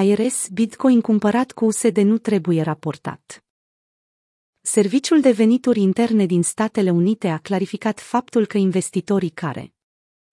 IRS 0.00 0.48
Bitcoin 0.48 1.00
cumpărat 1.00 1.52
cu 1.52 1.64
USD 1.64 1.96
nu 1.96 2.18
trebuie 2.18 2.62
raportat. 2.62 3.44
Serviciul 4.60 5.20
de 5.20 5.30
venituri 5.30 5.80
interne 5.80 6.26
din 6.26 6.42
Statele 6.42 6.90
Unite 6.90 7.28
a 7.28 7.38
clarificat 7.38 8.00
faptul 8.00 8.46
că 8.46 8.58
investitorii 8.58 9.30
care 9.30 9.74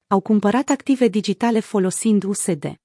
au 0.07 0.19
cumpărat 0.19 0.69
active 0.69 1.07
digitale 1.07 1.59
folosind 1.59 2.23
USD 2.23 2.75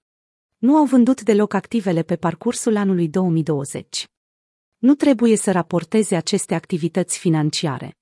nu 0.59 0.77
au 0.77 0.85
vândut 0.85 1.23
deloc 1.23 1.55
activele 1.55 2.03
pe 2.03 2.17
parcursul 2.17 2.77
anului 2.77 3.09
2020. 3.09 4.07
Nu 4.79 4.95
trebuie 4.95 5.37
să 5.37 5.53
raporteze 5.53 6.17
aceste 6.17 6.55
activități 6.55 7.19
financiare. 7.19 7.97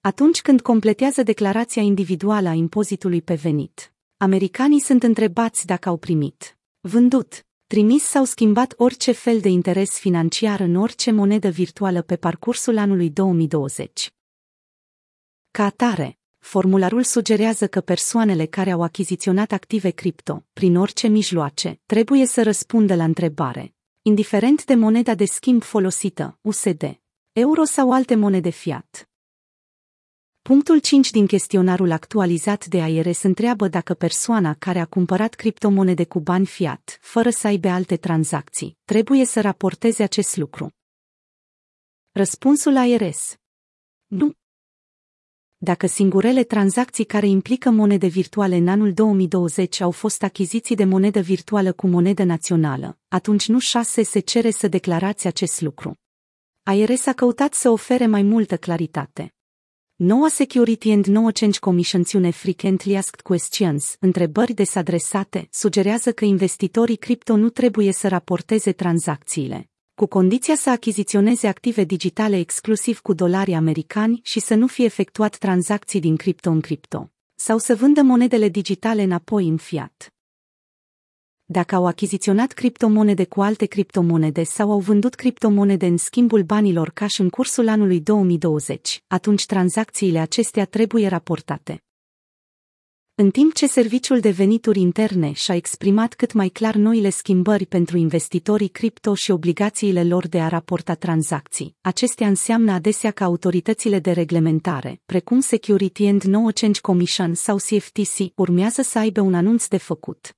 Atunci 0.00 0.42
când 0.42 0.60
completează 0.60 1.22
declarația 1.22 1.82
individuală 1.82 2.48
a 2.48 2.52
impozitului 2.52 3.22
pe 3.22 3.34
venit, 3.34 3.92
americanii 4.16 4.80
sunt 4.80 5.02
întrebați 5.02 5.66
dacă 5.66 5.88
au 5.88 5.96
primit, 5.96 6.58
vândut, 6.80 7.44
trimis 7.70 8.04
sau 8.04 8.24
schimbat 8.24 8.74
orice 8.76 9.12
fel 9.12 9.40
de 9.40 9.48
interes 9.48 9.98
financiar 9.98 10.60
în 10.60 10.74
orice 10.74 11.10
monedă 11.10 11.48
virtuală 11.48 12.02
pe 12.02 12.16
parcursul 12.16 12.78
anului 12.78 13.10
2020. 13.10 14.10
Ca 15.50 15.64
atare, 15.64 16.18
formularul 16.38 17.02
sugerează 17.02 17.66
că 17.66 17.80
persoanele 17.80 18.46
care 18.46 18.70
au 18.70 18.82
achiziționat 18.82 19.52
active 19.52 19.90
cripto, 19.90 20.44
prin 20.52 20.76
orice 20.76 21.08
mijloace, 21.08 21.80
trebuie 21.86 22.26
să 22.26 22.42
răspundă 22.42 22.94
la 22.94 23.04
întrebare, 23.04 23.74
indiferent 24.02 24.64
de 24.64 24.74
moneda 24.74 25.14
de 25.14 25.24
schimb 25.24 25.62
folosită, 25.62 26.38
USD, 26.40 27.00
euro 27.32 27.64
sau 27.64 27.92
alte 27.92 28.14
monede 28.14 28.50
fiat. 28.50 29.09
Punctul 30.50 30.78
5 30.78 31.10
din 31.10 31.26
chestionarul 31.26 31.90
actualizat 31.90 32.66
de 32.66 32.78
IRS 32.78 33.22
întreabă 33.22 33.68
dacă 33.68 33.94
persoana 33.94 34.54
care 34.54 34.78
a 34.78 34.84
cumpărat 34.84 35.34
criptomonede 35.34 36.04
cu 36.04 36.20
bani 36.20 36.46
fiat, 36.46 36.98
fără 37.00 37.30
să 37.30 37.46
aibă 37.46 37.68
alte 37.68 37.96
tranzacții, 37.96 38.78
trebuie 38.84 39.24
să 39.24 39.40
raporteze 39.40 40.02
acest 40.02 40.36
lucru. 40.36 40.72
Răspunsul 42.10 42.74
IRS. 42.74 43.36
Nu. 44.06 44.32
Dacă 45.56 45.86
singurele 45.86 46.44
tranzacții 46.44 47.04
care 47.04 47.26
implică 47.26 47.70
monede 47.70 48.06
virtuale 48.06 48.56
în 48.56 48.68
anul 48.68 48.92
2020 48.92 49.80
au 49.80 49.90
fost 49.90 50.22
achiziții 50.22 50.76
de 50.76 50.84
monedă 50.84 51.20
virtuală 51.20 51.72
cu 51.72 51.86
monedă 51.86 52.22
națională, 52.22 52.98
atunci 53.08 53.48
nu 53.48 53.58
6 53.58 54.02
se 54.02 54.18
cere 54.18 54.50
să 54.50 54.68
declarați 54.68 55.26
acest 55.26 55.60
lucru. 55.60 55.94
IRS 56.74 57.06
a 57.06 57.12
căutat 57.12 57.54
să 57.54 57.70
ofere 57.70 58.06
mai 58.06 58.22
multă 58.22 58.56
claritate. 58.56 59.34
Noua 60.02 60.28
Security 60.28 60.90
and 60.90 61.06
No 61.06 61.30
Change 61.30 61.58
Commission 61.58 62.30
Frequently 62.30 62.96
Asked 62.96 63.20
Questions, 63.20 63.96
întrebări 63.98 64.52
des 64.52 64.74
adresate, 64.74 65.48
sugerează 65.50 66.12
că 66.12 66.24
investitorii 66.24 66.96
cripto 66.96 67.36
nu 67.36 67.48
trebuie 67.48 67.92
să 67.92 68.08
raporteze 68.08 68.72
tranzacțiile, 68.72 69.68
cu 69.94 70.06
condiția 70.06 70.54
să 70.54 70.70
achiziționeze 70.70 71.46
active 71.46 71.84
digitale 71.84 72.38
exclusiv 72.38 73.00
cu 73.00 73.12
dolari 73.12 73.52
americani 73.52 74.20
și 74.22 74.40
să 74.40 74.54
nu 74.54 74.66
fie 74.66 74.84
efectuat 74.84 75.36
tranzacții 75.36 76.00
din 76.00 76.16
cripto 76.16 76.50
în 76.50 76.60
cripto, 76.60 77.10
sau 77.34 77.58
să 77.58 77.74
vândă 77.74 78.02
monedele 78.02 78.48
digitale 78.48 79.02
înapoi 79.02 79.48
în 79.48 79.56
fiat 79.56 80.14
dacă 81.52 81.74
au 81.74 81.86
achiziționat 81.86 82.52
criptomonede 82.52 83.24
cu 83.24 83.40
alte 83.40 83.66
criptomonede 83.66 84.42
sau 84.42 84.70
au 84.70 84.78
vândut 84.78 85.14
criptomonede 85.14 85.86
în 85.86 85.96
schimbul 85.96 86.42
banilor 86.42 86.90
cash 86.90 87.18
în 87.18 87.28
cursul 87.28 87.68
anului 87.68 88.00
2020, 88.00 89.04
atunci 89.06 89.46
tranzacțiile 89.46 90.18
acestea 90.18 90.64
trebuie 90.64 91.08
raportate. 91.08 91.82
În 93.14 93.30
timp 93.30 93.54
ce 93.54 93.66
Serviciul 93.66 94.20
de 94.20 94.30
Venituri 94.30 94.80
Interne 94.80 95.32
și-a 95.32 95.54
exprimat 95.54 96.14
cât 96.14 96.32
mai 96.32 96.48
clar 96.48 96.74
noile 96.74 97.10
schimbări 97.10 97.66
pentru 97.66 97.96
investitorii 97.96 98.68
cripto 98.68 99.14
și 99.14 99.30
obligațiile 99.30 100.04
lor 100.04 100.28
de 100.28 100.40
a 100.40 100.48
raporta 100.48 100.94
tranzacții, 100.94 101.76
acestea 101.80 102.26
înseamnă 102.26 102.72
adesea 102.72 103.10
că 103.10 103.24
autoritățile 103.24 103.98
de 103.98 104.10
reglementare, 104.10 105.00
precum 105.06 105.40
Security 105.40 106.06
and 106.06 106.22
No 106.22 106.40
Change 106.54 106.80
Commission 106.80 107.34
sau 107.34 107.56
CFTC, 107.56 108.32
urmează 108.34 108.82
să 108.82 108.98
aibă 108.98 109.20
un 109.20 109.34
anunț 109.34 109.66
de 109.66 109.76
făcut. 109.76 110.34